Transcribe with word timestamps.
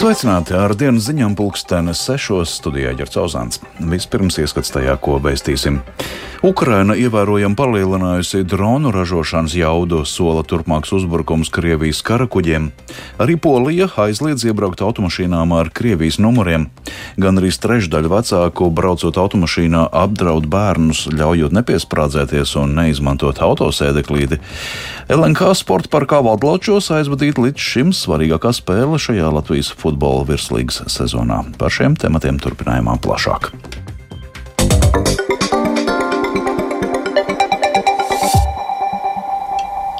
Sveicināti 0.00 0.54
ar 0.56 0.72
dienas 0.80 1.10
ziņām 1.10 1.34
pulkstenes 1.36 2.00
sešos 2.06 2.54
studijā 2.56 2.94
Ģerts 2.96 3.18
Ozāns. 3.20 3.58
Vispirms 3.84 4.38
ieskats 4.40 4.72
tajā, 4.72 4.94
ko 4.96 5.18
veistīsim. 5.20 5.76
Ukraina 6.40 6.94
ievērojami 6.96 7.52
palielinājusi 7.52 8.46
dronu 8.48 8.88
ražošanas 8.94 9.52
jaudu, 9.58 9.98
sola 10.08 10.40
turpmāks 10.40 10.88
uzbrukums 10.96 11.50
Krievijas 11.52 11.98
karakuģiem. 12.00 12.70
Arī 13.20 13.34
Polija 13.36 13.90
aizliedz 14.00 14.46
iebraukt 14.48 14.80
automašīnām 14.80 15.52
ar 15.52 15.68
Krievijas 15.76 16.16
numuriem. 16.16 16.70
Gan 17.20 17.36
arī 17.42 17.50
trešdaļa 17.52 18.12
vecāku 18.14 18.70
braucot 18.72 19.20
automašīnā 19.20 19.82
apdraud 19.92 20.48
bērnus, 20.48 21.10
ļaujot 21.12 21.52
nepiesprādzēties 21.60 22.54
un 22.62 22.72
neizmantot 22.78 23.42
autosēdeklīti. 23.44 24.40
LNK 25.12 25.52
sporta 25.60 25.92
parkā 25.92 26.22
Valdločos 26.24 26.88
aizvadīt 26.96 27.36
līdz 27.36 27.68
šim 27.68 27.92
svarīgākā 27.92 28.54
spēle 28.56 28.96
šajā 28.96 29.28
Latvijas 29.36 29.74
futbola 29.76 30.24
virslīgas 30.32 30.86
sezonā. 30.88 31.42
Par 31.60 31.76
šiem 31.76 32.00
tematiem 32.00 32.40
turpinājumā 32.40 32.96
plašāk. 33.04 33.52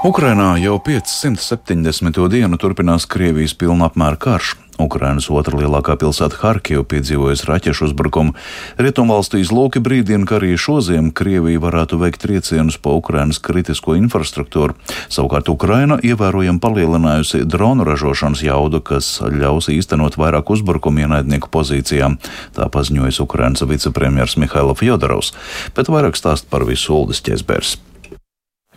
Ukrainā 0.01 0.55
jau 0.57 0.79
570. 0.81 2.17
dienu 2.33 2.57
turpinās 2.57 3.05
Krievijas 3.05 3.53
pilna 3.53 3.91
apmēra 3.91 4.17
karš. 4.17 4.55
Ukrainas 4.81 5.27
otra 5.29 5.59
lielākā 5.61 5.93
pilsēta 6.01 6.39
Harkiva 6.41 6.87
piedzīvojas 6.89 7.43
raķešu 7.45 7.91
uzbrukumu. 7.91 8.33
Rietumvalstu 8.81 9.43
izlūki 9.43 9.83
brīdina, 9.85 10.25
ka 10.25 10.39
arī 10.39 10.55
šodien 10.57 11.11
Krievija 11.13 11.61
varētu 11.61 11.99
veikt 12.01 12.25
triecienus 12.25 12.79
pa 12.81 12.95
Ukrainas 12.97 13.43
kritisko 13.45 13.99
infrastruktūru. 14.01 14.79
Savukārt 15.13 15.53
Ukraina 15.53 16.01
ievērojami 16.01 16.65
palielinājusi 16.65 17.43
dronu 17.45 17.85
ražošanas 17.85 18.41
jaudu, 18.47 18.81
kas 18.81 19.19
ļaus 19.21 19.69
īstenot 19.69 20.17
vairāk 20.17 20.49
uzbrukumu 20.57 21.05
ienaidnieku 21.05 21.53
pozīcijām. 21.53 22.17
Tā 22.57 22.73
paziņojas 22.73 23.21
Ukrainas 23.21 23.69
vicepremjers 23.69 24.41
Mihaila 24.41 24.73
Fjodorovs, 24.81 25.35
bet 25.77 25.93
vairāk 25.93 26.17
stāst 26.17 26.49
par 26.49 26.65
visu 26.65 26.97
Uldis 26.97 27.21
Ķezbērs. 27.29 27.77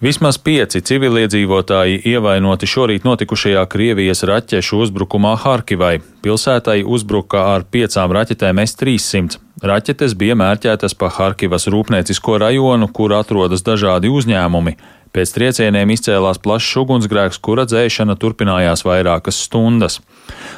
Vismaz 0.01 0.39
pieci 0.41 0.79
civiliedzīvotāji 0.81 1.99
ievainoti 2.09 2.65
šorīt 2.65 3.03
notikušajā 3.05 3.61
Krievijas 3.69 4.23
raķešu 4.25 4.79
uzbrukumā 4.87 5.35
Harkivai. 5.37 5.99
Pilsētai 6.25 6.79
uzbruka 6.81 7.43
ar 7.51 7.67
piecām 7.69 8.15
raķetēm 8.17 8.63
S-300. 8.65 9.37
Raķetes 9.61 10.15
bija 10.17 10.33
mērķētas 10.39 10.97
pa 10.97 11.11
Harkivas 11.13 11.69
rūpniecisko 11.69 12.39
rajonu, 12.41 12.89
kur 12.89 13.13
atrodas 13.13 13.61
dažādi 13.61 14.09
uzņēmumi. 14.09 14.73
Pēc 15.13 15.29
triecieniem 15.35 15.91
izcēlās 15.93 16.39
plašs 16.41 16.71
ugunsgrēks, 16.81 17.37
kura 17.37 17.67
dzēšana 17.69 18.15
turpinājās 18.17 18.81
vairākas 18.81 19.37
stundas. 19.45 19.99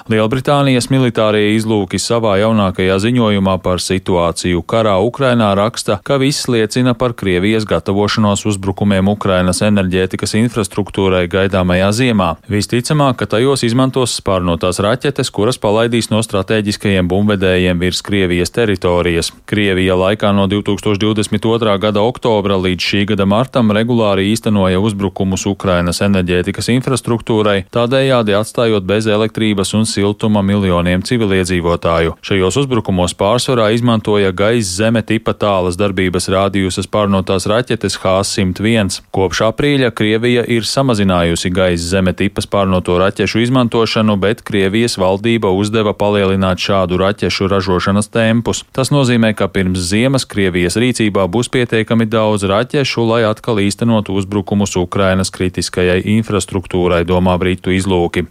Lielbritānijas 0.08 0.86
militārie 0.94 1.56
izlūki 1.58 1.98
savā 2.00 2.38
jaunākajā 2.40 2.96
ziņojumā 3.04 3.56
par 3.66 3.82
situāciju 3.84 4.62
karā 4.64 4.94
Ukrainā 5.04 5.50
raksta, 5.58 5.98
ka 6.06 6.20
viss 6.22 6.48
liecina 6.48 6.94
par 6.96 7.16
Krievijas 7.18 7.66
gatavošanos 7.68 8.46
uzbrukumiem 8.48 9.10
Ukrainas 9.12 9.60
enerģētikas 9.66 10.38
infrastruktūrai 10.40 11.26
gaidāmajā 11.34 11.90
ziemā. 12.00 12.30
Visticamāk, 12.48 13.18
ka 13.20 13.28
tajos 13.36 13.66
izmantos 13.68 14.14
spārnotās 14.22 14.80
raķetes, 14.86 15.34
kuras 15.36 15.60
palaidīs 15.60 16.12
no 16.14 16.22
strateģiskajiem 16.24 17.12
bumbvedējiem 17.12 17.82
virs 17.82 18.04
Krievijas 18.06 18.56
teritorijas. 18.56 19.34
Krievija 19.50 20.00
laikā 20.00 20.32
no 20.38 20.48
2022. 20.48 21.76
gada 21.82 22.06
oktobra 22.06 22.62
līdz 22.62 22.90
šī 22.94 23.04
gada 23.12 23.28
martam 23.28 23.74
regulāri 23.76 24.30
īstenībā 24.32 24.45
īstenoja 24.46 24.78
uzbrukumus 24.80 25.46
Ukrainas 25.50 26.02
enerģētikas 26.06 26.70
infrastruktūrai, 26.70 27.66
tādējādi 27.74 28.36
atstājot 28.38 28.86
bez 28.86 29.08
elektrības 29.10 29.74
un 29.74 29.88
siltuma 29.90 30.44
miljoniem 30.46 31.02
civiliedzīvotāju. 31.02 32.14
Šajos 32.22 32.60
uzbrukumos 32.62 33.16
pārsvarā 33.18 33.72
izmantoja 33.74 34.30
gaisa 34.32 34.84
zeme 34.84 35.02
tipa 35.02 35.34
tālas 35.34 35.80
darbības 35.82 36.30
rādījusas 36.30 36.86
pārnotās 36.86 37.48
raķetes 37.50 37.98
H-101. 38.04 39.02
Kopš 39.10 39.42
aprīļa 39.50 39.90
Krievija 39.98 40.46
ir 40.46 40.62
samazinājusi 40.62 41.50
gaisa 41.50 41.96
zeme 41.96 42.14
tipas 42.14 42.46
pārnoto 42.46 43.00
raķešu 43.02 43.42
izmantošanu, 43.48 44.18
bet 44.22 44.46
Krievijas 44.46 45.00
valdība 45.02 45.50
uzdeva 45.50 45.96
palielināt 45.98 46.62
šādu 46.62 47.02
raķešu 47.02 47.50
ražošanas 47.50 48.12
tempus. 48.14 48.62
Tas 48.76 48.94
nozīmē, 48.94 49.34
ka 49.34 49.50
pirms 49.50 49.90
ziemas 49.90 50.30
Krievijas 50.30 50.78
rīcībā 50.78 51.26
būs 51.34 51.50
pietiekami 51.50 52.06
daudz 52.06 52.46
raķešu, 52.46 53.10
lai 53.10 53.24
atkal 53.26 53.64
īstenotu 53.66 54.14
uzbrukumu 54.14 54.35
uzbrukumus 54.36 54.76
Ukrainas 54.76 55.32
kritiskajai 55.32 56.02
infrastruktūrai, 56.20 57.06
domā 57.08 57.38
Britu 57.40 57.72
izlūki. 57.72 58.26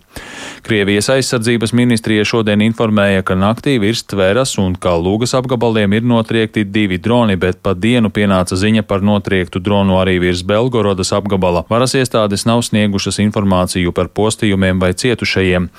Krievijas 0.65 1.09
aizsardzības 1.09 1.73
ministrija 1.73 2.25
šodien 2.25 2.61
informēja, 2.61 3.23
ka 3.25 3.35
naktī 3.35 3.79
virs 3.81 4.05
Tveras 4.05 4.57
un 4.61 4.75
Kalūgas 4.77 5.35
apgabaliem 5.37 5.93
ir 5.97 6.05
notriekti 6.05 6.65
divi 6.65 6.99
droni, 6.99 7.37
bet 7.37 7.63
pa 7.63 7.73
dienu 7.75 8.11
pienāca 8.11 8.57
ziņa 8.57 8.85
par 8.85 9.01
notriektu 9.01 9.61
dronu 9.61 9.97
arī 10.01 10.19
virs 10.21 10.43
Belgorodas 10.45 11.13
apgabala. 11.17 11.65
Varas 11.69 11.95
iestādes 11.97 12.45
nav 12.45 12.63
sniegušas 12.69 13.21
informāciju 13.25 13.93
par 13.93 14.09
postījumiem 14.13 14.81
vai 14.81 14.93
cietušajiem. 14.93 15.71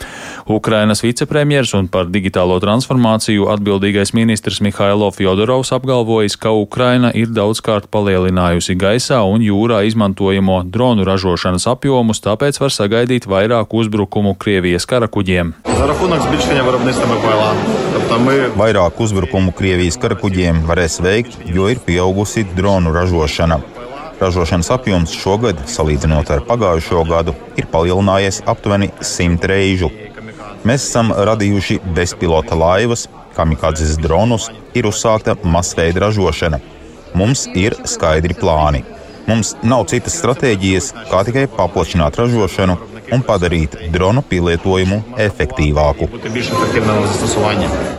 Ukrainas 0.50 1.04
vicepremjers 1.06 1.74
un 1.78 1.88
par 1.88 2.10
digitālo 2.10 2.58
transformāciju 2.62 3.50
atbildīgais 3.54 4.14
ministrs 4.18 4.62
Mihailo 4.62 5.12
Fjodorovs 5.12 5.74
apgalvojis, 5.76 6.38
ka 6.38 6.54
Ukraina 6.54 7.14
ir 7.14 7.30
daudzkārt 7.30 7.92
palielinājusi 7.94 8.78
gaisā 8.78 9.22
un 9.26 9.46
jūrā 9.46 9.84
izmantojot 9.86 10.15
izmantojamo 10.16 10.64
dronu 10.64 11.04
ražošanas 11.04 11.68
apjomus, 11.68 12.22
tāpēc 12.24 12.60
var 12.62 12.72
sagaidīt 12.72 13.28
vairāk 13.28 13.68
uzbrukumu 13.74 14.36
Krievijas 14.36 14.86
karakuģiem. 14.86 15.54
Vairāk 18.56 19.00
uzbrukumu 19.00 19.52
Krievijas 19.52 19.98
karakuģiem 19.98 20.64
varēs 20.68 21.02
veikt, 21.04 21.38
jo 21.46 21.68
ir 21.68 21.80
pieaugusi 21.86 22.46
dronu 22.56 22.94
ražošana. 22.94 23.60
Ražošanas 24.22 24.72
apjoms 24.72 25.12
šogad, 25.12 25.60
salīdzinot 25.68 26.32
ar 26.32 26.46
pagājušo 26.48 27.04
gadu, 27.10 27.36
ir 27.58 27.68
palielinājies 27.68 28.42
aptuveni 28.48 28.92
simt 29.02 29.44
reižu. 29.44 29.92
Mēs 30.64 30.88
esam 30.88 31.12
radījuši 31.12 31.82
bezpilota 31.96 32.56
laivas, 32.56 33.10
kamikādzes 33.36 34.00
dronus, 34.00 34.48
ir 34.74 34.88
uzsākta 34.88 35.36
masveida 35.44 36.08
ražošana. 36.08 36.64
Mums 37.16 37.50
ir 37.56 37.76
skaidri 37.84 38.36
plāni. 38.36 38.95
Mums 39.26 39.56
nav 39.66 39.88
citas 39.90 40.20
stratēģijas, 40.20 40.92
kā 41.10 41.24
tikai 41.26 41.48
paplašināt 41.50 42.20
ražošanu 42.20 42.76
un 43.14 43.24
padarīt 43.26 43.76
dronu 43.94 44.22
pielietojumu 44.26 45.02
efektīvāku. 45.22 46.08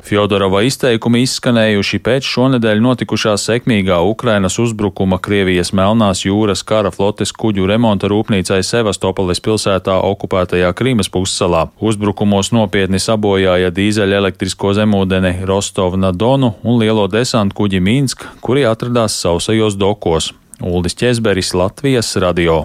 Fjodorova 0.07 0.63
izteikumi 0.67 1.23
izskanējuši 1.27 2.01
pēc 2.07 2.31
šonedēļ 2.31 2.83
notikušā 2.85 3.35
sekmīgā 3.43 3.99
Ukrainas 4.07 4.59
uzbrukuma 4.63 5.19
Krievijas 5.23 5.73
Melnās 5.77 6.23
jūras 6.27 6.63
kara 6.67 6.93
flotes 6.95 7.35
kuģu 7.35 7.67
remonta 7.71 8.11
rūpnīcai 8.13 8.63
Sevastopolis 8.67 9.43
pilsētā 9.43 9.99
okupētajā 10.13 10.73
Krīmas 10.79 11.11
pussalā. 11.13 11.67
Uzbrukumos 11.83 12.53
nopietni 12.55 13.03
sabojāja 13.03 13.75
dīzeļa 13.75 14.23
elektrisko 14.23 14.75
zemūdeni 14.79 15.37
Rostovna 15.47 16.15
Donu 16.15 16.55
un 16.63 16.81
lielo 16.83 17.07
desantu 17.11 17.63
kuģi 17.63 17.83
Minsk, 17.83 18.27
kuri 18.41 18.67
atradās 18.69 19.19
sausajos 19.23 19.79
dokos. 19.79 20.33
Uldis 20.61 20.95
Česberis, 20.95 21.55
Latvijas 21.55 22.17
radio. 22.17 22.65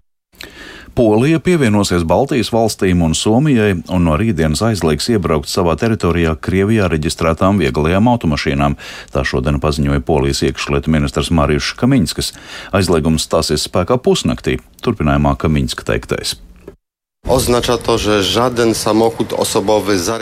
Polija 0.96 1.40
pievienosies 1.40 2.03
Baltijas 2.03 2.50
valstīm 2.52 3.00
un 3.06 3.13
Somijai 3.16 3.78
un 3.96 4.03
no 4.03 4.18
rītdienas 4.19 4.59
aizliegs 4.68 5.07
iebraukt 5.13 5.47
savā 5.47 5.78
teritorijā 5.79 6.34
Krievijā 6.35 6.90
reģistrētām 6.91 7.62
vieglajām 7.63 8.12
automašīnām. 8.12 8.75
Tā 9.16 9.24
šodien 9.24 9.62
paziņoja 9.63 10.03
Polijas 10.03 10.44
iekšlietu 10.50 10.91
ministrs 10.91 11.31
Marijs 11.31 11.72
Kamiņskis. 11.79 12.34
Aizliegums 12.75 13.28
stāsies 13.28 13.68
spēkā 13.72 14.02
pusnaktī, 14.03 14.59
turpinājumā 14.84 15.38
Kamiņska 15.40 15.88
teiktais. 15.94 16.35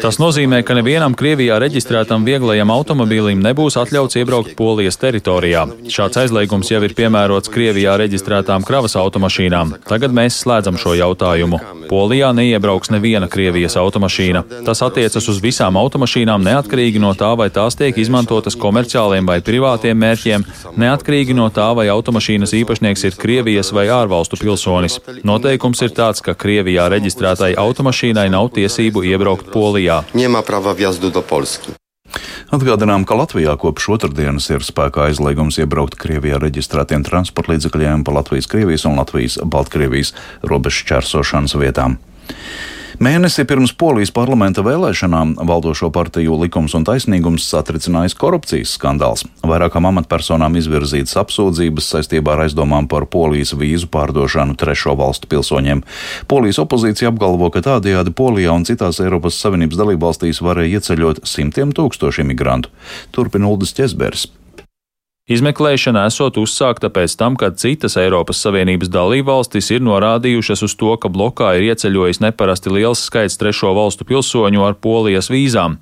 Tas 0.04 0.20
nozīmē, 0.22 0.60
ka 0.68 0.76
nevienam 0.78 1.16
Krievijā 1.18 1.56
reģistrētam 1.64 2.26
vieglajam 2.28 2.70
automobīlim 2.70 3.40
nebūs 3.42 3.80
atļauts 3.82 4.20
iebraukt 4.20 4.52
Polijas 4.60 5.00
teritorijā. 5.02 5.64
Šāds 5.90 6.20
aizliegums 6.22 6.70
jau 6.70 6.82
ir 6.86 6.94
piemērots 6.98 7.50
Krievijā 7.50 7.96
reģistrētām 8.04 8.68
kravas 8.68 8.98
automašīnām. 9.00 9.78
Tagad 9.88 10.14
mēs 10.14 10.42
slēdzam 10.44 10.78
šo 10.78 10.94
jautājumu. 11.00 11.62
Polijā 11.90 12.30
neiebrauks 12.36 12.92
neviena 12.94 13.32
Krievijas 13.32 13.80
automašīna. 13.82 14.44
Tas 14.68 14.84
attiecas 14.86 15.32
uz 15.32 15.40
visām 15.42 15.80
automašīnām 15.82 16.46
neatkarīgi 16.46 17.02
no 17.02 17.16
tā, 17.18 17.32
vai 17.40 17.50
tās 17.50 17.80
tiek 17.80 17.98
izmantotas 17.98 18.60
komerciāliem 18.60 19.26
vai 19.26 19.40
privātiem 19.42 19.98
mērķiem, 20.04 20.46
neatkarīgi 20.78 21.34
no 21.34 21.48
tā, 21.50 21.72
vai 21.80 21.88
automašīnas 21.96 22.54
īpašnieks 22.60 23.08
ir 23.10 23.18
Krievijas 23.24 23.74
vai 23.74 23.88
ārvalstu 23.88 24.38
pilsonis. 24.44 25.00
Noteikums 25.26 25.82
ir 25.88 25.96
tāds, 25.98 26.22
ka 26.22 26.38
Krievijā 26.38 26.89
reģistrētai 26.94 27.54
automašīnai 27.60 28.30
nav 28.34 28.52
tiesību 28.56 29.04
iebraukt 29.12 29.52
Polijā. 29.54 30.02
Atgādinām, 32.50 33.04
ka 33.06 33.14
Latvijā 33.14 33.54
kopš 33.62 33.92
otrdienas 33.94 34.48
ir 34.50 34.66
spēkā 34.66 35.12
aizliegums 35.12 35.60
iebraukt 35.62 36.00
Krievijā 36.02 36.40
reģistrētiem 36.42 37.06
transporta 37.06 37.54
līdzekļiem 37.54 38.02
pa 38.08 38.16
Latvijas-Krievijas 38.18 38.88
un 38.90 38.98
Latvijas-Baltkrievijas 38.98 40.16
robežu 40.50 40.88
čērsošanas 40.90 41.54
vietām. 41.62 42.00
Mēnesi 43.00 43.46
pirms 43.48 43.72
Polijas 43.80 44.10
parlamenta 44.12 44.60
vēlēšanām 44.60 45.38
valdošo 45.48 45.88
partiju 45.96 46.36
likums 46.42 46.74
un 46.76 46.84
taisnīgums 46.84 47.46
satricinājis 47.48 48.18
korupcijas 48.20 48.74
skandāls. 48.76 49.24
Vairākām 49.40 49.86
amatpersonām 49.88 50.58
izvirzītas 50.60 51.16
apsūdzības 51.22 51.88
saistībā 51.94 52.34
ar 52.34 52.44
aizdomām 52.44 52.90
par 52.92 53.06
Polijas 53.08 53.54
vīzu 53.56 53.88
pārdošanu 53.94 54.58
trešo 54.60 54.98
valstu 55.00 55.32
pilsoņiem. 55.32 55.86
Polijas 56.28 56.60
opozīcija 56.60 57.14
apgalvo, 57.14 57.48
ka 57.56 57.64
tādējādi 57.70 58.12
Polijā 58.20 58.52
un 58.52 58.68
citās 58.68 59.00
Eiropas 59.00 59.40
Savienības 59.40 59.80
dalībvalstīs 59.80 60.44
varēja 60.44 60.82
ieceļot 60.82 61.24
simtiem 61.24 61.72
tūkstoši 61.72 62.28
imigrantu. 62.28 62.76
Turpina 63.16 63.48
Uldis 63.48 63.72
Česbergs. 63.80 64.28
Izmeklēšana 65.30 66.08
esot 66.10 66.40
uzsākta 66.42 66.90
pēc 66.90 67.14
tam, 67.20 67.36
kad 67.38 67.60
citas 67.62 68.00
Eiropas 68.02 68.40
Savienības 68.42 68.90
dalībvalstis 68.90 69.68
ir 69.76 69.84
norādījušas 69.86 70.64
uz 70.66 70.74
to, 70.74 70.90
ka 70.98 71.12
blokā 71.14 71.52
ir 71.60 71.68
ieceļojis 71.68 72.24
neparasti 72.24 72.74
liels 72.74 73.04
skaits 73.06 73.38
trešo 73.38 73.76
valstu 73.78 74.08
pilsoņu 74.10 74.66
ar 74.66 74.74
polijas 74.82 75.30
vīzām. 75.30 75.78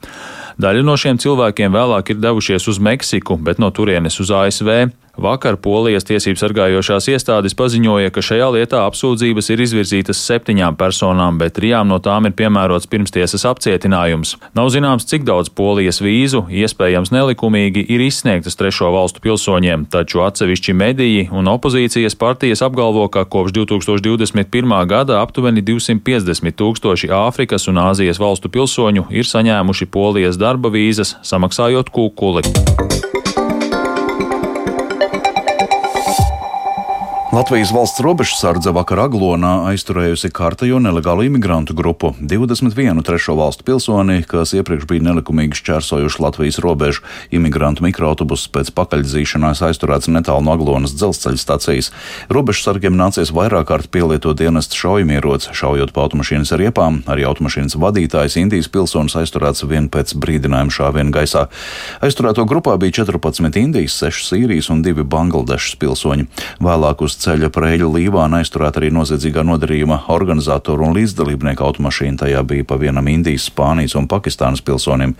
Daļa 0.59 0.83
no 0.83 0.97
šiem 0.99 1.21
cilvēkiem 1.23 1.71
vēlāk 1.71 2.11
ir 2.11 2.19
devušies 2.19 2.67
uz 2.67 2.81
Meksiku, 2.83 3.39
bet 3.39 3.63
no 3.63 3.71
turienes 3.71 4.19
uz 4.19 4.35
ASV. 4.35 4.89
Vakar 5.17 5.55
Polijas 5.57 6.05
tiesību 6.05 6.37
sargājošās 6.37 7.07
iestādes 7.09 7.55
paziņoja, 7.57 8.11
ka 8.13 8.21
šajā 8.21 8.51
lietā 8.53 8.83
apsūdzības 8.85 9.49
ir 9.49 9.63
izvirzītas 9.65 10.21
septiņām 10.21 10.77
personām, 10.77 11.39
bet 11.41 11.55
trijām 11.57 11.89
no 11.89 11.97
tām 12.03 12.29
ir 12.29 12.35
piemērots 12.37 12.85
pirmstiesas 12.91 13.47
apcietinājums. 13.49 14.35
Nav 14.57 14.69
zināms, 14.75 15.07
cik 15.09 15.25
daudz 15.25 15.49
Polijas 15.49 16.03
vīzu, 16.05 16.43
iespējams 16.53 17.09
nelikumīgi, 17.15 17.87
ir 17.89 18.05
izsniegtas 18.05 18.59
trešo 18.59 18.91
valstu 18.93 19.23
pilsoņiem, 19.25 19.87
taču 19.89 20.21
atsevišķi 20.27 20.77
mediji 20.77 21.27
un 21.33 21.49
opozīcijas 21.49 22.17
partijas 22.19 22.61
apgalvo, 22.61 23.07
ka 23.09 23.25
kopš 23.25 23.57
2021. 23.57 24.77
gada 24.85 25.21
aptuveni 25.23 25.65
250 25.65 26.57
tūkstoši 26.61 27.09
Āfrikas 27.23 27.65
un 27.71 27.81
Āzijas 27.87 28.21
valstu 28.21 28.53
pilsoņu 28.53 29.09
ir 29.09 29.25
saņēmuši 29.25 29.89
Polijas 29.89 30.37
darba 30.37 30.69
vīzas, 30.69 31.17
samaksājot 31.25 31.89
kūkuli. 31.89 32.45
Latvijas 37.37 37.69
valsts 37.69 38.01
robežsardze 38.01 38.71
vakar 38.73 38.97
Aglonā 39.03 39.51
aizturējusi 39.69 40.31
kārtējo 40.33 40.79
nelegālu 40.81 41.27
imigrantu 41.27 41.75
grupu- 41.77 42.09
21 42.31 43.03
trešo 43.05 43.35
valstu 43.37 43.63
pilsoni, 43.63 44.23
kas 44.25 44.55
iepriekš 44.57 44.87
bija 44.89 45.05
nelikumīgi 45.05 45.53
šķērsojuši 45.53 46.19
Latvijas 46.19 46.57
robežu. 46.57 47.03
Imigrantu 47.31 47.83
mikroautobuss 47.85 48.49
pēc 48.49 48.71
pakaļdzīšanās 48.73 49.61
aizturēts 49.61 50.09
netālu 50.09 50.41
no 50.43 50.51
Aglonas 50.57 50.95
dzelzceļa 50.97 51.37
stacijas. 51.37 51.91
Robežsargiem 52.29 52.97
nācies 52.97 53.29
vairāk 53.29 53.65
kārt 53.65 53.87
pielietot 53.93 54.35
dienestu 54.35 54.73
šaujamieroci, 54.73 55.53
šaujot 55.53 55.93
pa 55.93 56.09
automašīnas 56.09 56.57
riepām. 56.57 57.03
Arī 57.05 57.21
automašīnas 57.21 57.77
vadītājs 57.77 58.37
Indijas 58.41 58.67
pilsonis 58.67 59.13
aizturēts 59.13 59.61
vien 59.69 59.89
pēc 59.89 60.15
brīdinājuma 60.17 60.73
šāviena 60.73 61.11
gaisā. 61.11 61.47
Aizturēto 62.01 62.47
grupā 62.47 62.79
bija 62.79 63.05
14 63.05 63.55
Indijas, 63.57 63.93
6 63.93 64.25
Sīrijas 64.25 64.71
un 64.71 64.81
2 64.81 65.03
Bangladešas 65.03 65.75
pilsoņi. 65.77 66.25
Vēlāk 66.59 67.01
uz 67.03 67.26
ceļa 67.27 67.49
preļu 67.51 67.89
līvāna 67.91 68.39
aizturēt 68.39 68.77
arī 68.79 68.87
noziedzīgā 68.95 69.43
nodarījuma 69.43 69.97
organizatoru 70.13 70.85
un 70.87 70.95
līdzdalībnieku 70.95 71.65
automašīnu. 71.65 72.21
Tajā 72.21 72.43
bija 72.47 72.67
pa 72.67 72.77
vienam 72.79 73.09
Indijas, 73.11 73.49
Spānijas 73.51 73.97
un 73.99 74.07
Pakistānas 74.07 74.63
pilsonim. 74.63 75.17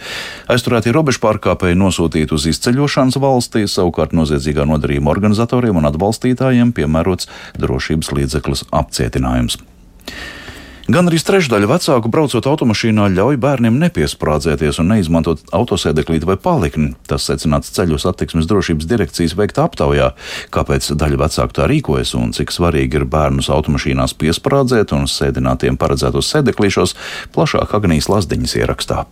Aizturētie 0.48 0.94
robežu 0.96 1.20
pārkāpēji 1.26 1.80
nosūtīti 1.82 2.38
uz 2.38 2.48
izceļošanas 2.54 3.20
valstī, 3.20 3.66
savukārt 3.68 4.16
noziedzīgā 4.16 4.68
nodarījuma 4.72 5.12
organizatoriem 5.12 5.82
un 5.82 5.92
atbalstītājiem 5.92 6.72
piemērots 6.78 7.28
drošības 7.60 8.14
līdzeklis 8.16 8.68
apcietinājums. 8.72 9.60
Gan 10.88 11.10
arī 11.10 11.18
trešdaļa 11.20 11.68
vecāku 11.68 12.08
braucot 12.08 12.46
automašīnā 12.48 13.10
ļauj 13.12 13.36
bērniem 13.44 13.76
nepiesprādzēties 13.82 14.80
un 14.80 14.88
neizmantot 14.94 15.42
autosēdeklīti 15.52 16.30
vai 16.30 16.38
palikni. 16.40 16.94
Tas 17.12 17.28
secināts 17.28 17.74
ceļu 17.76 18.00
satiksmes 18.00 18.48
drošības 18.48 18.88
direkcijas 18.88 19.36
veiktā 19.36 19.66
aptaujā. 19.68 20.14
Kāpēc 20.56 20.88
daļa 20.96 21.20
vecāku 21.26 21.60
tā 21.60 21.68
rīkojas 21.68 22.16
un 22.16 22.32
cik 22.32 22.56
svarīgi 22.56 23.02
ir 23.02 23.08
bērnus 23.12 23.52
automašīnās 23.52 24.16
piesprādzēt 24.16 24.96
un 24.96 25.12
sēdinātiem 25.12 25.76
paredzētos 25.76 26.32
sēdeklīšos, 26.32 26.96
plašāk 27.36 27.76
Agnijas 27.76 28.08
Lazdiņas 28.08 28.60
ierakstā. 28.64 29.04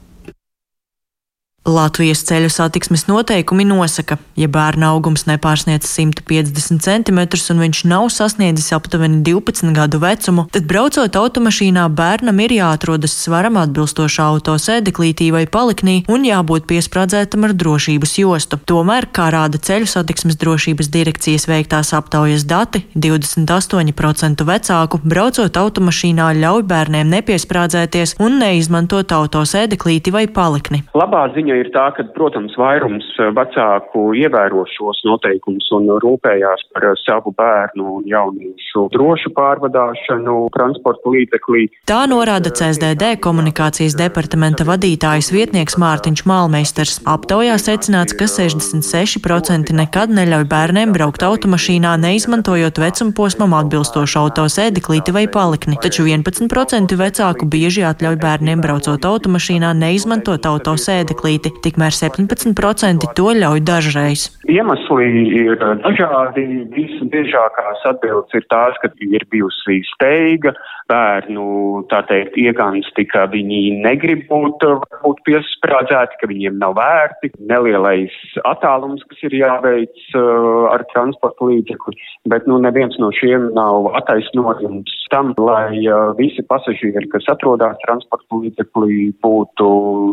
Latvijas 1.65 2.19
ceļu 2.21 2.51
satiksmes 2.53 3.07
noteikumi 3.09 3.63
nosaka, 3.65 4.19
ja 4.37 4.45
bērna 4.45 4.91
augums 4.93 5.23
nepārsniedz 5.25 5.87
150 5.89 6.83
cm 6.85 7.21
un 7.55 7.63
viņš 7.63 7.79
nav 7.89 8.05
sasniedzis 8.13 8.69
aptuveni 8.77 9.23
12 9.25 9.73
gadu 9.73 9.97
vecumu, 10.03 10.43
tad 10.53 10.67
braucot 10.69 11.17
automašīnā 11.17 11.87
bērnam 11.89 12.43
ir 12.45 12.53
jāatrodas 12.59 13.15
svaram 13.17 13.57
atbilstošā 13.57 14.27
autosēdeklītī 14.35 15.31
vai 15.33 15.47
paliknī 15.49 15.95
un 16.05 16.27
jābūt 16.27 16.67
piesprādzētam 16.69 17.47
ar 17.49 17.55
drošības 17.57 18.13
jostu. 18.21 18.61
Tomēr, 18.69 19.09
kā 19.09 19.31
rāda 19.33 19.57
ceļu 19.57 19.89
satiksmes 19.89 20.37
drošības 20.37 20.91
direkcijas 20.93 21.49
veiktās 21.49 21.95
aptaujas 21.97 22.45
dati, 22.45 22.83
28% 22.93 24.45
vecāku 24.45 25.01
braucot 25.01 25.61
automašīnā 25.63 26.29
ļauj 26.43 26.61
bērniem 26.69 27.09
nepiesprādzēties 27.17 28.19
un 28.21 28.37
neizmantot 28.45 29.17
autosēdeklīti 29.17 30.13
vai 30.13 30.27
palikni. 30.29 30.85
Labā 30.93 31.25
ziņa 31.33 31.54
ir 31.59 31.69
tā, 31.73 31.87
ka, 31.95 32.05
protams, 32.15 32.55
vairums 32.59 33.05
eh, 33.19 33.31
vecāku 33.35 34.09
ievēro 34.19 34.65
šos 34.69 35.01
noteikumus 35.07 35.67
un 35.75 35.89
rūpējās 36.03 36.65
par 36.73 36.87
eh, 36.89 36.95
savu 37.01 37.33
bērnu 37.37 37.85
un 37.99 38.05
jauniešu 38.09 38.87
drošu 38.93 39.31
pārvadāšanu 39.37 40.37
transporta 40.55 41.13
līdzeklī. 41.13 41.65
Tā 41.89 42.01
norāda 42.11 42.51
CSDD 42.53 43.15
komunikācijas 43.23 43.97
departamenta 43.99 44.67
vadītājas 44.67 45.31
vietnieks 45.33 45.79
Mārtiņš 45.81 46.25
Malmeisters. 46.29 46.99
Aptaujā 47.09 47.57
secināts, 47.61 48.15
ka 48.17 48.27
66% 48.29 49.73
nekad 49.75 50.13
neļauj 50.15 50.47
bērniem 50.51 50.93
braukt 50.95 51.25
automašīnā, 51.25 51.95
neizmantojot 52.05 52.81
vecuma 52.83 53.15
posmam 53.17 53.57
atbilstošu 53.59 54.21
autosēdeklīti 54.25 55.15
vai 55.15 55.25
palikni, 55.31 55.79
taču 55.81 56.07
11% 56.09 56.99
vecāku 56.99 57.49
bieži 57.49 57.85
atļauj 57.87 58.19
bērniem 58.21 58.63
braucot 58.63 59.09
automašīnā, 59.09 59.73
neizmantot 59.79 60.45
autosēdeklīti 60.49 61.44
citi, 61.45 61.61
tikmēr 61.69 61.93
17% 61.93 63.11
to 63.17 63.27
ļauj 63.37 63.61
dažreiz. 63.65 64.27
Iemesli 64.49 65.09
ir 65.41 65.59
dažādi. 65.83 66.45
Visbiežākās 66.73 67.85
atbildes 67.91 68.33
ir 68.37 68.45
tās, 68.51 68.77
ka 68.81 68.89
ir 69.05 69.25
bijusi 69.31 69.81
steiga, 69.93 70.55
bērnu, 70.89 71.85
tā 71.89 72.01
teikt, 72.09 72.37
iegansti, 72.37 73.07
ka 73.09 73.25
viņi 73.31 73.81
negrib 73.81 74.25
būt, 74.29 74.65
būt 75.03 75.21
piesprādzēti, 75.27 76.19
ka 76.21 76.29
viņiem 76.29 76.59
nav 76.61 76.75
vērti, 76.77 77.31
nelielais 77.49 78.13
attālums, 78.45 79.03
kas 79.09 79.23
ir 79.25 79.37
jāveic 79.39 79.95
uh, 80.17 80.69
ar 80.73 80.85
transporta 80.93 81.49
līdzekli, 81.49 81.97
bet, 82.31 82.45
nu, 82.49 82.59
neviens 82.61 82.97
no 83.01 83.11
šiem 83.15 83.49
nav 83.57 83.89
attaisnojums 84.01 84.93
tam, 85.13 85.33
lai 85.41 85.81
uh, 85.85 86.13
visi 86.19 86.45
pasažieri, 86.45 87.09
kas 87.13 87.27
atrodas 87.33 87.79
transporta 87.85 88.41
līdzeklī, 88.41 89.09
būtu 89.25 89.69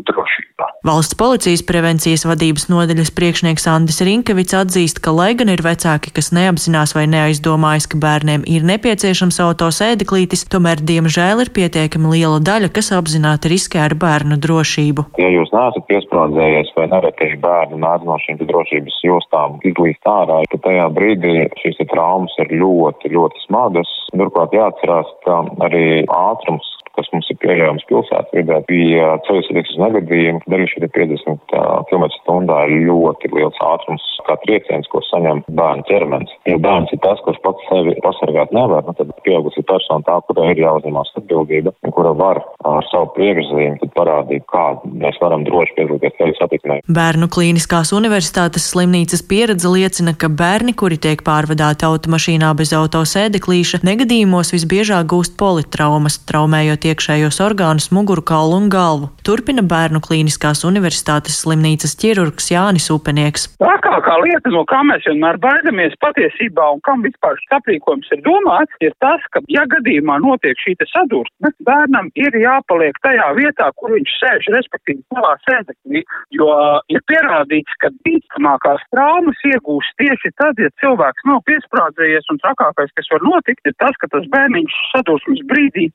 drošībā. 0.08 0.70
Valsts 0.88 1.18
policijas 1.22 1.60
prevencijas 1.62 2.24
vadības 2.26 2.64
nodaļas 2.66 3.12
priekšnieks 3.14 3.68
Andis 3.70 4.00
Rinkevits 4.02 4.56
atzīst, 4.58 4.98
ka, 5.04 5.12
lai 5.14 5.30
gan 5.38 5.52
ir 5.52 5.60
vecāki, 5.62 6.10
kas 6.16 6.32
neapzinās 6.34 6.96
vai 6.96 7.04
neaizdomājas, 7.12 7.86
ka 7.92 8.00
bērniem 8.02 8.42
ir 8.50 8.66
nepieciešams 8.66 9.38
autosēdeklītis, 9.44 10.42
tomēr, 10.50 10.82
diemžēl, 10.82 11.44
ir 11.44 11.52
pietiekami 11.54 12.10
liela 12.16 12.40
daļa, 12.42 12.72
kas 12.74 12.90
apzināti 12.96 13.52
riskē 13.52 13.84
ar 13.84 13.94
bērnu 14.02 14.40
drošību. 14.42 15.06
Ja 15.22 15.30
jūs 15.30 15.54
neesat 15.54 15.86
piesprādzējies 15.92 16.74
vai 16.80 16.88
nereti 16.90 17.30
bērni 17.44 17.78
nāc 17.84 18.02
no 18.08 18.18
šīm 18.24 18.42
drošības 18.42 18.98
jostām 19.06 19.60
izlīst 19.62 20.02
ārā, 20.10 20.42
tad 20.50 20.66
tajā 20.66 20.90
brīdī 20.98 21.36
šīs 21.62 21.78
traumas 21.92 22.34
ir 22.42 22.50
ļoti, 22.58 23.14
ļoti 23.14 23.46
smagas. 23.46 23.94
Turklāt 24.10 24.58
jāatcerās, 24.58 25.14
ka 25.22 25.38
arī 25.68 26.02
ātrums 26.10 26.66
kas 26.96 27.08
mums 27.12 27.28
ir 27.32 27.38
pieļaujams 27.42 27.86
pilsētvidē, 27.90 28.60
bija 28.68 29.12
ceļu 29.26 29.44
satiksmes 29.48 29.80
negadījumi, 29.82 30.42
tad 30.44 30.56
arī 30.58 30.68
šie 30.70 30.88
50 30.98 31.56
km/h 31.90 32.58
ir 32.72 32.86
ļoti 32.88 33.32
liels 33.32 33.62
ātrums, 33.64 34.04
kā 34.26 34.36
trieciens, 34.44 34.88
ko 34.92 35.02
saņem 35.08 35.42
bērnu 35.58 35.86
ķermenis. 35.88 36.34
Ja 36.48 36.58
bērns 36.62 36.92
ir 36.94 37.00
tas, 37.04 37.20
kurš 37.26 37.40
pats 37.44 37.68
sevi 37.70 37.94
pasargāt 38.04 38.52
nevar, 38.54 38.84
nu, 38.86 38.94
tad 38.98 39.10
pieaugusi 39.26 39.64
persona 39.66 40.04
tā, 40.06 40.18
kurai 40.28 40.52
ir 40.52 40.62
jāuzņemās 40.62 41.14
atbildība, 41.22 41.74
kura 41.96 42.14
var 42.18 42.42
ar 42.68 42.86
savu 42.90 43.10
priekšzīmi 43.16 43.90
parādīt, 43.96 44.44
kā 44.50 44.64
mēs 44.86 45.18
varam 45.22 45.46
droši 45.46 45.76
piedalīties 45.78 46.16
ceļu 46.18 46.36
satiksmē. 46.38 46.78
Bērnu 46.92 47.28
klīniskās 47.32 47.92
universitātes 47.96 48.68
slimnīcas 48.72 49.24
pieredze 49.28 49.70
liecina, 49.72 50.14
ka 50.18 50.30
bērni, 50.32 50.76
kuri 50.78 51.00
tiek 51.02 51.24
pārvadāti 51.26 51.86
automašīnā 51.88 52.52
bez 52.58 52.72
autosēdeklīša, 52.76 53.82
negadījumos 53.86 54.54
visbiežāk 54.54 55.10
gūst 55.12 55.36
politraumas, 55.40 56.20
traumējot 56.28 56.81
izolējot 56.82 56.90
iekšējos 56.90 57.40
orgānus, 57.40 57.90
muguru 57.92 58.22
kaulu 58.22 58.58
un 58.58 58.68
galvu. 58.68 59.10
Turpina 59.24 59.62
Bērnu 59.62 60.00
Klīniskās 60.02 60.64
universitātes 60.64 61.42
slimnīcas 61.42 61.94
ķirurgs 61.96 62.50
Jānis 62.50 62.90
Upenieks. 62.90 63.56
Trakākā 63.58 64.16
lieta, 64.22 64.50
no 64.50 64.64
kā 64.66 64.82
mēs 64.82 65.06
vienmēr 65.06 65.38
baidamies 65.38 65.94
patiesībā 66.02 66.74
un 66.74 66.80
kam 66.82 67.02
vispār 67.02 67.36
šis 67.38 67.56
aprīkojums 67.58 68.10
ir 68.12 68.22
domāts, 68.26 68.72
ir 68.80 68.92
tas, 69.00 69.20
ka, 69.32 69.40
ja 69.48 69.64
gadījumā 69.66 70.18
notiek 70.22 70.58
šī 70.58 70.74
sadursme, 70.82 71.52
bērnam 71.62 72.10
ir 72.18 72.34
jāpaliek 72.34 72.96
tajā 73.04 73.28
vietā, 73.38 73.70
kur 73.78 73.94
viņš 73.94 74.14
sēž, 74.18 74.48
respektīvi 74.56 75.02
savā 75.14 75.36
sēdeklī, 75.46 76.02
jo 76.34 76.50
ir 76.90 77.02
pierādīts, 77.06 77.78
ka 77.82 77.92
bīstamākās 78.06 78.82
traumas 78.90 79.38
iegūst 79.46 79.94
tieši 80.02 80.32
tad, 80.40 80.58
ja 80.58 80.72
cilvēks 80.82 81.28
nav 81.28 81.44
piesprādzējies, 81.46 82.26
un 82.32 82.42
trakākais, 82.42 82.90
kas 82.98 83.12
var 83.14 83.22
notikt, 83.28 83.62
ir 83.68 83.76
tas, 83.78 83.94
ka 84.02 84.10
tas 84.10 84.26
bērniņš 84.32 84.80
sadursmes 84.90 85.46
brīdī 85.46 85.88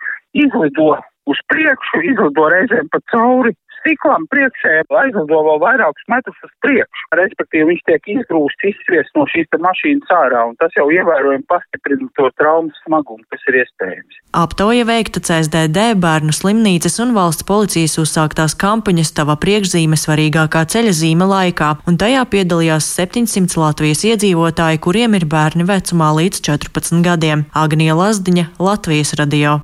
izlido 0.46 0.96
uz 1.28 1.40
priekšu, 1.52 2.04
izlido 2.12 2.50
reizēm 2.54 2.92
pa 2.94 3.02
cauri 3.12 3.56
stiklam 3.88 4.26
priekšē 4.32 4.74
aizlido 5.00 5.40
vēl 5.48 5.62
vairākus 5.64 6.08
metrus 6.12 6.38
uz 6.44 6.52
priekšu. 6.66 7.04
Respektīvi, 7.20 7.68
viņš 7.72 7.84
tiek 7.88 8.10
izgrūsts, 8.16 8.66
izsviests 8.72 9.16
no 9.16 9.24
šīs 9.32 9.48
mašīnas 9.64 10.12
ārā, 10.12 10.44
un 10.50 10.58
tas 10.60 10.74
jau 10.76 10.90
ievērojami 10.92 11.46
pastiprina 11.48 12.10
to 12.20 12.28
traumas 12.40 12.76
smagumu, 12.84 13.24
kas 13.32 13.46
ir 13.48 13.62
iespējams. 13.64 14.20
Aptauja 14.38 14.88
veikta 14.88 15.24
CSDD, 15.24 15.94
bērnu 16.04 16.36
slimnīcas 16.36 17.00
un 17.04 17.16
valsts 17.16 17.48
policijas 17.48 17.98
uzsāktās 18.04 18.58
kampaņas 18.60 19.14
tava 19.18 19.38
priekšzīme 19.40 20.00
svarīgākā 20.00 20.66
ceļa 20.74 20.94
zīme 21.00 21.30
laikā, 21.32 21.74
un 21.88 22.00
tajā 22.02 22.26
piedalījās 22.34 22.92
700 23.00 23.56
Latvijas 23.62 24.04
iedzīvotāji, 24.12 24.84
kuriem 24.84 25.16
ir 25.18 25.28
bērni 25.32 25.68
vecumā 25.70 26.12
līdz 26.20 26.44
14 26.52 27.02
gadiem. 27.08 27.48
Agnija 27.56 27.96
Lazdiņa, 27.98 28.52
Latvijas 28.60 29.16
radio. 29.18 29.62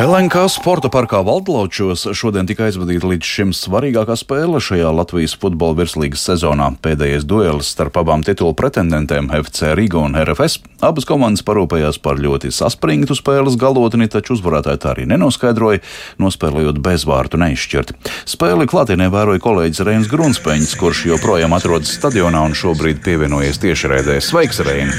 LNK 0.00 0.46
sporta 0.48 0.88
parkā 0.88 1.18
Valdlaučos 1.20 2.06
šodien 2.16 2.46
tika 2.48 2.64
aizvadīta 2.64 3.04
līdz 3.04 3.26
šim 3.28 3.50
svarīgākā 3.52 4.14
spēle 4.16 4.56
šajā 4.64 4.88
Latvijas 4.96 5.34
futbola 5.36 5.76
virslīgas 5.76 6.22
sezonā. 6.24 6.70
Pēdējais 6.80 7.26
duelis 7.28 7.68
starp 7.74 7.98
abām 8.00 8.24
titulu 8.24 8.54
pretendentēm 8.56 9.28
FC 9.42 9.74
Riga 9.76 10.00
un 10.00 10.16
RFS. 10.16 10.62
Abas 10.80 11.04
komandas 11.04 11.44
parūpējās 11.44 12.00
par 12.00 12.16
ļoti 12.16 12.48
saspringtu 12.48 13.12
spēles 13.18 13.60
galotni, 13.60 14.08
taču 14.08 14.38
uzvarētāji 14.38 14.80
tā 14.80 14.94
arī 14.94 15.04
nenoskaidroja, 15.10 15.82
nospēlējot 16.24 16.80
bezvārtu 16.80 17.42
neizšķirti. 17.44 17.98
Spēli 18.32 18.70
klātienē 18.72 19.10
vēroja 19.12 19.44
kolēģis 19.44 19.84
Reinis 19.84 20.08
Grunspeņš, 20.08 20.78
kurš 20.80 21.04
joprojām 21.12 21.52
atrodas 21.52 21.92
stadionā 22.00 22.40
un 22.48 22.56
šobrīd 22.56 23.04
pievienojies 23.04 23.60
tiešraidē. 23.60 24.16
Sveiks, 24.24 24.64
Reini! 24.64 24.96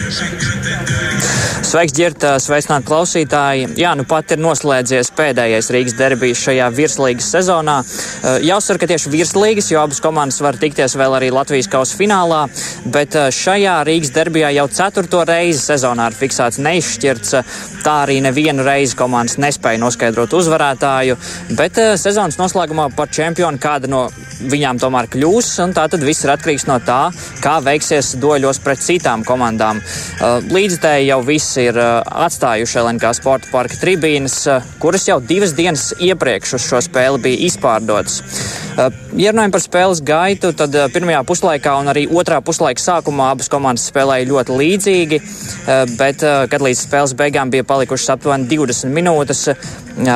Sveiks, 1.61 1.93
Girta! 1.95 2.33
Sveicināt 2.41 2.83
klausītāji! 2.83 3.67
Jā, 3.79 3.93
nu 3.95 4.03
pat 4.09 4.33
ir 4.33 4.41
noslēdzies 4.91 5.11
pēdējais 5.15 5.69
Rīgas 5.71 5.95
derbijs 5.95 6.41
šajā 6.43 6.67
virslīgas 6.75 7.29
sezonā. 7.31 7.77
Eh, 7.81 8.43
jāuzsver, 8.47 8.79
ka 8.79 8.89
tieši 8.91 9.11
virslīgas, 9.11 9.71
jo 9.71 9.79
abas 9.79 10.01
komandas 10.03 10.41
var 10.41 10.57
tikties 10.59 10.97
vēl 10.99 11.15
arī 11.15 11.31
Latvijas 11.31 11.69
kausa 11.71 11.95
finālā, 11.95 12.47
bet 12.91 13.15
eh, 13.15 13.29
šajā 13.31 13.77
Rīgas 13.87 14.11
derbijā 14.11 14.51
jau 14.57 14.67
ceturto 14.67 15.23
reizi 15.23 15.61
sezonā 15.63 16.09
ir 16.11 16.17
fiksēts 16.17 16.59
neizšķirts. 16.59 17.35
Tā 17.85 17.95
arī 18.03 18.19
nevienu 18.21 18.65
reizi 18.65 18.97
komandas 18.99 19.39
nespēja 19.39 19.79
noskaidrot 19.79 20.33
uzvarētāju, 20.35 21.17
bet 21.55 21.79
eh, 21.79 21.95
sezonas 21.95 22.39
noslēgumā 22.41 22.89
par 22.95 23.11
čempionu 23.13 23.61
kāda 23.61 23.87
no 23.87 24.09
viņām 24.41 24.81
tomēr 24.81 25.07
kļūs, 25.13 25.53
un 25.63 25.75
tā 25.77 25.87
tad 25.91 26.03
viss 26.03 26.25
ir 26.25 26.33
atkarīgs 26.35 26.67
no 26.67 26.79
tā, 26.83 26.99
kā 27.43 27.59
veiksies 27.63 28.15
doļos 28.21 28.59
pret 28.65 28.81
citām 28.81 29.23
komandām. 29.27 29.79
Līdztēji 30.51 31.11
jau 31.11 31.19
viss 31.25 31.59
ir 31.61 31.77
atstājuši 31.77 32.79
LNK 32.81 33.11
sporta 33.17 33.51
parka 33.53 33.77
tribīnes, 33.77 34.39
kuras 34.81 35.05
jau 35.05 35.19
divas 35.21 35.53
dienas 35.57 35.91
iepriekš 36.01 36.55
uz 36.57 36.65
šo 36.65 36.79
spēli 36.81 37.21
bija 37.21 37.45
izpārdotas. 37.47 38.17
Ja 39.19 39.33
runājam 39.33 39.53
par 39.53 39.63
spēles 39.63 40.01
gaitu, 40.05 40.51
tad 40.57 40.75
pirmajā 40.93 41.21
puslaikā 41.27 41.75
un 41.81 41.91
arī 41.91 42.07
otrā 42.09 42.39
puslaika 42.45 42.81
sākumā 42.81 43.29
abas 43.35 43.51
komandas 43.51 43.85
spēlēja 43.91 44.29
ļoti 44.31 44.57
līdzīgi, 44.61 45.21
bet, 45.99 46.25
kad 46.51 46.65
līdz 46.65 46.85
spēles 46.87 47.15
beigām 47.19 47.53
bija 47.53 47.67
palikušas 47.67 48.15
aptuveni 48.15 48.49
20 48.49 48.95
minūtes, 48.95 49.47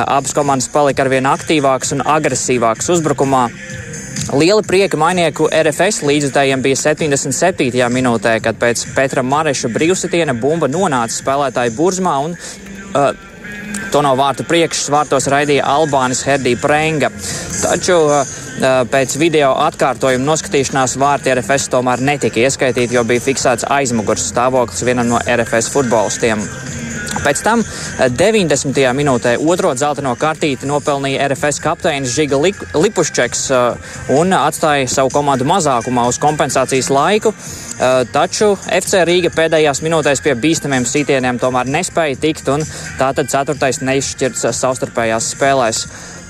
abas 0.02 0.34
komandas 0.34 0.70
palika 0.74 1.06
arvien 1.06 1.28
aktīvākas 1.30 1.94
un 1.96 2.02
agresīvākas 2.16 2.90
uzbrukumā. 2.96 3.46
Liela 4.34 4.64
prieka 4.66 4.98
mainieku 4.98 5.46
RFS 5.52 6.00
līdzutējiem 6.02 6.62
bija 6.64 6.78
77. 6.80 7.70
minūtē, 7.94 8.38
kad 8.42 8.58
pēc 8.58 8.82
Petra 8.96 9.22
Mareša 9.22 9.70
brīvsitiena 9.70 10.34
bumba 10.40 10.66
nonāca 10.72 11.14
spēlētāju 11.14 11.76
burzmā 11.76 12.14
un 12.24 12.34
uh, 12.34 13.12
To 13.96 14.02
no 14.04 14.10
vārtu 14.12 14.44
priekšas 14.44 14.90
vārtos 14.92 15.24
raidīja 15.32 15.64
Albānis 15.72 16.18
Herdija 16.28 16.58
Prenga. 16.60 17.08
Taču 17.62 17.94
uh, 18.04 18.34
pēc 18.92 19.14
video 19.16 19.54
atkārtojuma 19.64 20.34
noskatīšanās 20.34 20.98
vārti 21.00 21.32
RFS 21.32 21.70
tomēr 21.72 22.04
netika 22.04 22.44
ieskaitīti, 22.44 22.98
jo 22.98 23.06
bija 23.08 23.24
fiksēts 23.24 23.64
aizmugurs 23.72 24.28
stāvoklis 24.28 24.84
vienam 24.84 25.08
no 25.14 25.22
RFS 25.24 25.72
futbolistiem. 25.72 26.44
Pēc 27.24 27.42
tam 27.44 27.62
90. 28.18 28.76
Eh, 28.82 28.92
minūtē 28.96 29.36
otro 29.40 29.72
dzelteno 29.76 30.14
kartīti 30.20 30.68
nopelnīja 30.68 31.28
RFS 31.30 31.60
kapteinis 31.64 32.14
Žiga 32.16 32.38
Lipuščeks 32.40 33.44
eh, 33.54 33.94
un 34.16 34.34
atstāja 34.36 34.88
savu 34.90 35.12
komandu 35.14 35.46
mazākumā 35.48 36.06
uz 36.10 36.20
kompensācijas 36.22 36.90
laiku. 36.92 37.32
Eh, 37.32 38.02
taču 38.12 38.52
FC 38.66 39.04
Rīga 39.08 39.32
pēdējās 39.34 39.82
minūtēs 39.84 40.22
pie 40.24 40.36
bīstamiem 40.40 40.86
sitieniem 40.88 41.40
tomēr 41.42 41.70
nespēja 41.78 42.20
tikt, 42.20 42.52
un 42.52 42.64
tātad 43.00 43.32
ceturtais 43.32 43.82
neizšķirts 43.84 44.48
savstarpējās 44.56 45.32
spēlēs. 45.36 45.86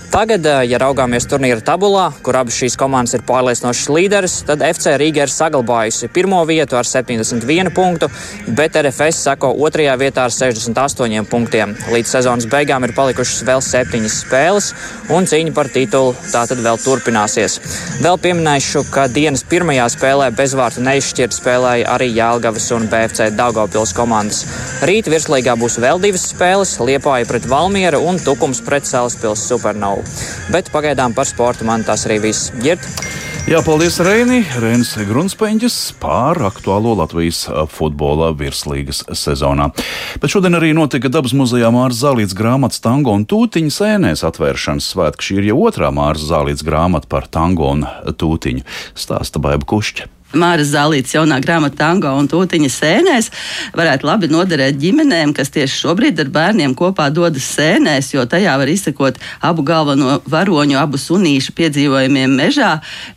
Tagad, 0.07 0.47
eh, 0.47 0.63
ja 0.71 0.79
raugāmies 0.79 1.27
turnīra 1.27 1.61
tabulā, 1.67 2.07
kur 2.23 2.37
abas 2.39 2.57
šīs 2.57 2.77
komandas 2.79 3.17
ir 3.17 3.25
pārliecinošas 3.27 3.89
līderis, 3.91 4.37
tad 4.47 4.63
FC 4.63 4.95
Rīga 5.01 5.25
ir 5.25 5.33
saglabājusi 5.33 6.09
pirmo 6.15 6.39
vietu 6.47 6.79
ar 6.79 6.87
71 6.87 7.73
punktu, 7.75 8.09
bet 8.47 8.79
RFS 8.79 9.25
sako 9.27 9.51
otrajā 9.67 9.97
vietā 9.99 10.25
ar 10.29 10.35
68 10.35 11.27
punktiem. 11.27 11.75
Līdz 11.91 12.13
sezonas 12.15 12.47
beigām 12.47 12.87
ir 12.87 12.95
palikušas 12.95 13.43
vēl 13.49 13.65
septiņas 13.67 14.19
spēles, 14.23 14.71
un 15.11 15.27
cīņa 15.27 15.55
par 15.57 15.73
titulu 15.75 16.15
tātad 16.31 16.63
vēl 16.63 16.79
turpināsies. 16.85 17.59
Vēl 18.05 18.21
pieminēšu, 18.23 18.87
ka 18.95 19.09
dienas 19.09 19.43
pirmajā 19.43 19.89
spēlē 19.97 20.31
bezvārtu 20.39 20.87
neizšķirt 20.87 21.35
spēlēja 21.35 21.91
arī 21.97 22.13
Jēlgavas 22.15 22.71
un 22.79 22.87
BFC 22.93 23.33
Daugopils 23.37 23.95
komandas. 23.97 24.45
Rīt 24.87 25.11
virslīgā 25.11 25.59
būs 25.59 25.81
vēl 25.83 26.01
divas 26.01 26.31
spēles- 26.31 26.79
Liepāja 26.87 27.27
pret 27.27 27.45
Valmieru 27.45 28.05
un 28.07 28.19
Tukums 28.19 28.63
pret 28.65 28.85
Salaspils 28.87 29.49
Supernovu 29.49 29.96
nav. 29.97 30.17
Bet 30.53 30.71
pagaidām 30.73 31.15
par 31.15 31.27
sportu 31.29 31.65
man 31.65 31.85
tas 31.85 32.07
arī 32.07 32.21
viss 32.29 32.53
ir. 32.65 32.81
Jā, 33.47 33.61
paldies, 33.63 34.01
Reini. 34.03 34.41
Reinis 34.59 34.97
Grunspeņģis 35.07 35.77
pār 36.03 36.41
aktuālo 36.49 36.97
Latvijas 36.99 37.45
futbola 37.71 38.33
virslīgas 38.35 39.05
sezonā. 39.15 39.69
Bet 40.19 40.35
šodien 40.35 40.59
arī 40.59 40.73
notika 40.75 41.07
dabas 41.13 41.31
muzejā 41.37 41.71
Mārs 41.71 42.01
Zālīts 42.01 42.35
grāmatas 42.35 42.83
tango 42.83 43.15
un 43.15 43.23
tūtiņu 43.31 43.71
sēnēs 43.71 44.27
atvēršanas 44.27 44.91
svētki. 44.97 45.29
Šī 45.31 45.39
ir 45.39 45.49
jau 45.53 45.63
otrā 45.69 45.93
Mārs 45.95 46.27
Zālīts 46.27 46.67
grāmata 46.67 47.07
par 47.07 47.31
tango 47.31 47.71
un 47.77 47.87
tūtiņu. 47.87 48.67
Stāsta 48.99 49.39
Baiba 49.39 49.63
Kušķa. 49.63 50.16
Māras 50.37 50.71
Zālītes 50.75 51.15
jaunā 51.17 51.39
grāmata 51.43 51.79
tango 51.81 52.13
un 52.19 52.29
tūtiņa 52.31 52.71
sēnēs 52.73 53.31
varētu 53.77 54.07
labi 54.07 54.29
noderēt 54.31 54.77
ģimenēm, 54.81 55.33
kas 55.37 55.51
tieši 55.55 55.81
šobrīd 55.83 56.21
ar 56.21 56.31
bērniem 56.35 56.75
kopā 56.77 57.09
dodas 57.15 57.47
sēnēs, 57.57 58.13
jo 58.15 58.25
tajā 58.29 58.57
var 58.61 58.71
izsekot 58.71 59.21
abu 59.45 59.65
galveno 59.67 60.19
varoņu, 60.29 60.77
abu 60.81 61.01
sunīšu 61.01 61.55
piedzīvojumiem 61.57 62.37
mežā, 62.37 62.75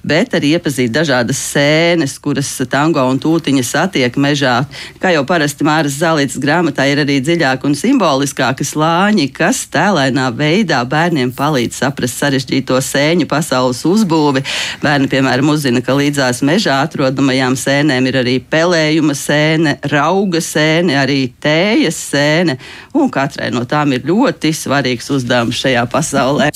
bet 0.07 0.35
arī 0.37 0.53
iepazīt 0.55 0.93
dažādas 0.95 1.41
sēnes, 1.51 2.15
kuras 2.23 2.51
tango 2.71 3.03
un 3.09 3.19
tūtiņa 3.21 3.65
satiek 3.67 4.15
mežā. 4.19 4.55
Kā 5.01 5.13
jau 5.15 5.25
parasti 5.27 5.67
Māras 5.67 5.99
Zālītes 5.99 6.39
grāmatā 6.41 6.87
ir 6.89 7.03
arī 7.03 7.19
dziļāk 7.25 7.67
un 7.67 7.75
simboliskāki 7.77 8.67
slāņi, 8.67 9.29
kas 9.35 9.65
tēlēnā 9.73 10.29
veidā 10.39 10.81
bērniem 10.87 11.33
palīdz 11.35 11.83
saprast 11.83 12.21
sarežģīto 12.23 12.79
sēņu 12.83 13.27
pasaules 13.29 13.83
uzbūvi. 13.87 14.45
Bērni, 14.83 15.11
piemēram, 15.11 15.51
uzzina, 15.51 15.83
ka 15.83 15.97
līdzās 15.97 16.43
mežā 16.47 16.79
atrodas 16.85 17.08
atrodamajām 17.09 17.55
sēnēm 17.57 18.07
ir 18.09 18.19
arī 18.21 18.35
pelējuma 18.39 19.15
sēne, 19.17 19.77
rauga 19.91 20.41
sēne, 20.43 20.95
arī 21.01 21.31
tējas 21.41 21.97
sēne, 22.11 22.57
un 22.93 23.09
katrai 23.09 23.49
no 23.53 23.65
tām 23.65 23.95
ir 23.97 24.05
ļoti 24.05 24.53
svarīgs 24.53 25.09
uzdevums 25.15 25.59
šajā 25.59 25.85
pasaulē. 25.89 26.51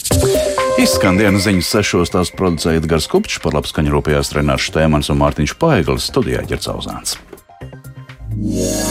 Izskan 0.82 1.18
dienas 1.18 1.46
ziņas 1.48 1.74
sešos, 1.76 2.14
tās 2.14 2.34
producēja 2.34 2.82
Edgars 2.82 3.10
Kupčs, 3.10 3.42
par 3.42 3.58
labskaņu 3.58 3.94
rūpējās 3.94 4.34
Renārs 4.38 4.70
Štēmans 4.70 5.10
un 5.14 5.22
Mārtiņš 5.22 5.58
Paiglis 5.62 6.10
studijā 6.10 6.46
Ģercauzāns. 6.50 7.18
Yeah. 8.44 8.83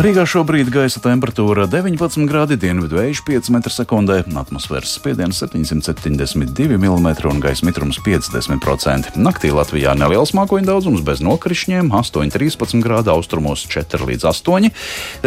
Rīgā 0.00 0.22
šobrīd 0.24 0.70
gaisa 0.72 0.96
temperatūra 1.04 1.66
19 1.68 2.22
grādi, 2.24 2.56
dienvidu 2.56 2.96
vējš 2.96 3.20
5 3.26 3.50
m2, 3.52 4.14
atmosfēras 4.40 4.94
spiediens 4.96 5.42
772 5.42 6.78
mm 6.80 7.08
un 7.28 7.42
gaisa 7.44 7.68
mitrums 7.68 7.98
50%. 8.06 9.10
Naktī 9.20 9.50
Latvijā 9.52 9.92
neliels 10.00 10.32
mākoņu 10.32 10.70
daudzums 10.70 11.04
bez 11.04 11.20
nokrišņiem, 11.26 11.92
8,13 12.00 12.80
grādu 12.80 13.12
austrumos 13.12 13.66
4 13.68 14.08
līdz 14.08 14.24
8. 14.32 14.72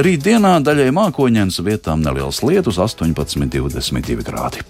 Rītdienā 0.10 0.56
daļai 0.65 0.89
mākoņdienas 0.98 1.62
vietām 1.70 2.01
neliels 2.01 2.42
lietus 2.42 2.82
18,22 2.82 4.25
grādi. 4.25 4.65